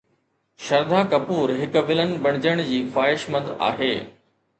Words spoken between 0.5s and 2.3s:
شرڌا ڪپور هڪ ولن